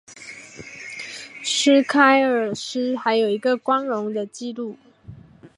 [1.43, 4.75] 斯凯尔斯还有一个光荣的记录。